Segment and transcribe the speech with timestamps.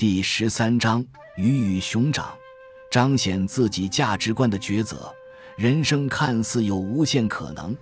[0.00, 1.04] 第十三章
[1.36, 2.34] 鱼与熊掌，
[2.90, 5.14] 彰显自己价值观的抉择。
[5.58, 7.76] 人生看似有无限可能，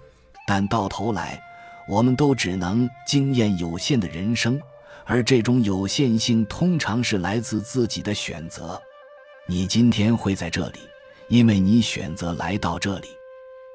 [0.44, 1.41] 但到头来，
[1.89, 4.60] 我们都只能经验有限的人生，
[5.04, 8.82] 而这种有限性通常是来自自己的选择。
[9.46, 10.80] 你今天会在这里，
[11.29, 13.07] 因为你选择来到这里。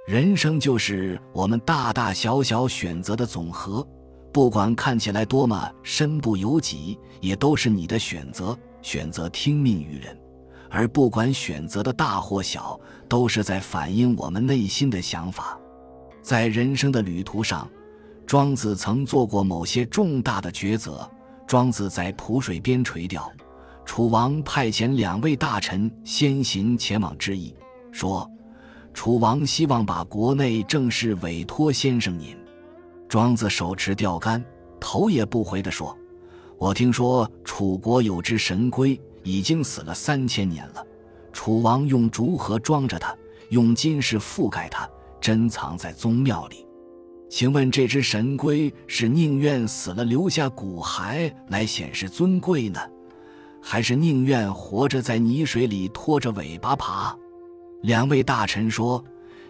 [0.05, 3.87] 人生就是我们大大小小选择的总和。
[4.33, 8.57] 不管看起来多么身不由己，也都是你的选择。
[8.81, 10.19] 选择听命于人，
[10.69, 12.77] 而不管选择的大或小，
[13.07, 15.57] 都是在反映我们内心的想法。
[16.21, 17.69] 在人生的旅途上，
[18.25, 21.09] 庄子曾做过某些重大的抉择。
[21.47, 23.31] 庄子在濮水边垂钓，
[23.85, 27.55] 楚王派遣两位大臣先行前往之意，
[27.91, 28.29] 说
[28.93, 32.35] ：“楚王希望把国内政事委托先生您。”
[33.13, 34.43] 庄子手持钓竿，
[34.79, 35.95] 头也不回地说
[36.57, 40.83] ：“我听说楚国有只神龟，已经死了三千年了。
[41.31, 43.15] 楚王用竹盒装着它，
[43.49, 44.89] 用金饰覆盖它，
[45.21, 46.65] 珍藏在宗庙里。
[47.29, 52.79] 请问这只神龟是宁愿死了留下骨骸来显示尊贵呢，
[53.61, 57.15] 还是宁愿活着在泥水里拖着尾巴爬？”
[57.83, 59.05] 两位大臣说。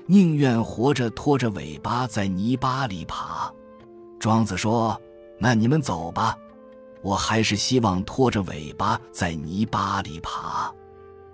[0.06, 3.50] 宁愿活着拖着尾巴在泥巴里爬，
[4.20, 5.00] 庄子说
[5.40, 6.38] ：“那你们走吧，
[7.02, 10.70] 我还是希望拖着尾巴在泥巴里爬。”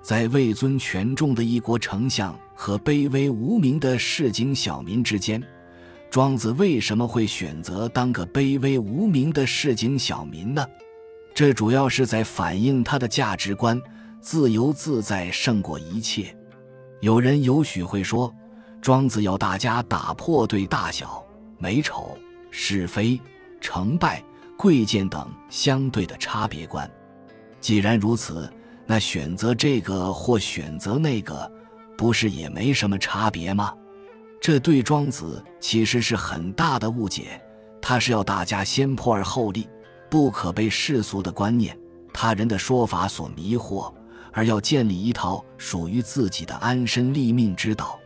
[0.04, 5.44] 在位尊权重的一国丞相和卑微无名的市井小民之间，
[6.12, 10.64] 庄子为什么会选择当个卑微无名的市井小民呢？
[11.34, 13.82] 这主要是在反映他的价值观：
[14.22, 16.36] 自由自在胜过一切。
[17.02, 18.32] 有人有许会说。
[18.82, 21.24] 庄子要大家打破对大小、
[21.58, 22.18] 美丑、
[22.50, 23.20] 是非、
[23.60, 24.24] 成败、
[24.58, 26.90] 贵贱等相对的差别观。
[27.60, 28.52] 既然如此，
[28.86, 31.52] 那选择这个或选择那个，
[31.98, 33.74] 不是也没什么差别吗？
[34.42, 37.42] 这对庄子其实是很大的误解。
[37.82, 39.68] 他是要大家先破而后立，
[40.10, 41.78] 不可被世俗的观念、
[42.14, 43.94] 他人的说法所迷惑，
[44.32, 47.99] 而要建立一套属于自己的安身立命之道。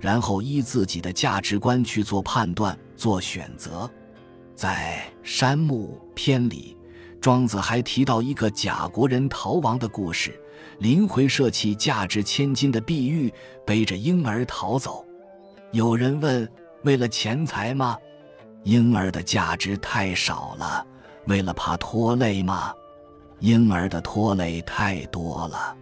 [0.00, 3.88] 然后依自己的价值观去做判断、做选择。
[4.56, 6.76] 在《山木》篇里，
[7.20, 10.38] 庄子还提到一个假国人逃亡的故事：
[10.78, 13.32] 临回舍弃价值千金的碧玉，
[13.66, 15.04] 背着婴儿逃走。
[15.72, 16.50] 有人问：
[16.82, 17.96] 为了钱财吗？
[18.64, 20.86] 婴儿的价值太少了，
[21.26, 22.72] 为了怕拖累吗？
[23.38, 25.74] 婴儿的拖累太多了，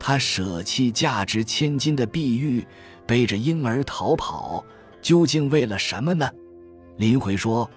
[0.00, 2.66] 他舍弃价值千金的碧玉。
[3.08, 4.62] 背着婴儿逃跑，
[5.00, 6.30] 究竟为了什么呢？
[6.98, 7.68] 林回说：“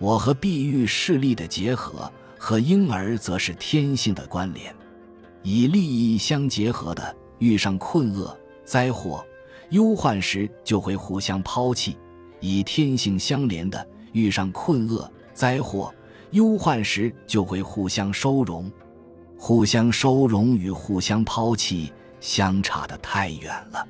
[0.00, 4.74] 我和碧玉势力的结合，和婴儿则是天性的关联。
[5.44, 9.24] 以利益相结合的，遇上困厄、灾祸、
[9.70, 11.92] 忧患时，就会互相抛弃；
[12.40, 15.94] 以天性相连的，遇上困厄、灾祸、
[16.32, 18.68] 忧患时，就会互相收容。
[19.38, 23.86] 互相收容与互相抛弃，相差的太远了。”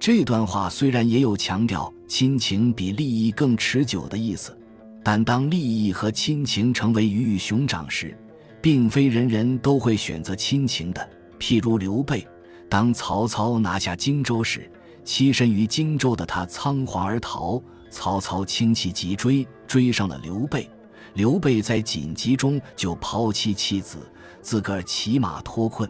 [0.00, 4.56] 这段话虽然也有强调亲情比利益更持久的意思，
[5.04, 8.16] 但当利益和亲情成为鱼与熊掌时，
[8.62, 11.06] 并非人人都会选择亲情的。
[11.38, 12.26] 譬如刘备，
[12.66, 14.70] 当曹操拿下荆州时，
[15.04, 20.66] 栖身于荆州的他仓皇而逃，曹操轻骑急追，追上了刘备。
[21.12, 23.98] 刘备在紧急中就抛妻弃子，
[24.40, 25.86] 自个儿骑马脱困。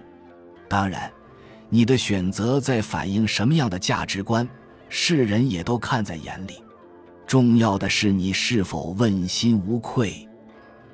[0.69, 1.09] 当然。
[1.73, 4.47] 你的选择在反映什么样的价值观，
[4.89, 6.63] 世人也都看在眼里。
[7.29, 10.29] 重要的是你是否问心无愧。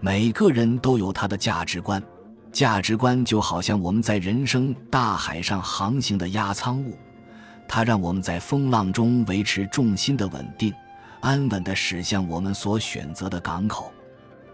[0.01, 2.03] 每个人都有他的价值观，
[2.53, 6.95] 价值观就好像我们在人生大海上航行的压舱物，
[7.67, 10.75] 它让我们在风浪中维持重心的稳定，
[11.21, 13.91] 安稳地驶向我们所选择的港口。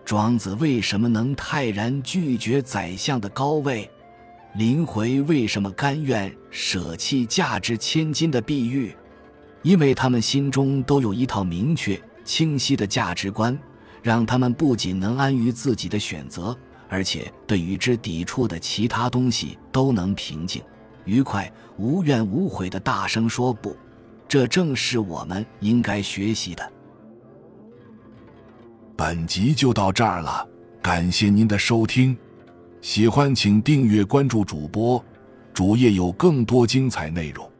[0.04, 3.90] 庄子为什么能泰然拒绝宰相的高位？
[4.54, 8.94] 林回为什么甘愿舍弃价值千金的碧玉？
[9.62, 13.58] 因为他们心中都有一套明确、清晰的价值观，
[14.02, 16.54] 让他们不仅能安于自己的选择，
[16.90, 20.62] 而且对与之抵触的其他东西都能平静、
[21.06, 23.74] 愉快、无怨无悔的大声说不。
[24.28, 26.72] 这正是我们应该学习的。
[28.94, 30.46] 本集就到这儿了，
[30.82, 32.14] 感谢您的收听。
[32.82, 35.02] 喜欢请订阅关注主播，
[35.54, 37.51] 主页有更多精彩内容。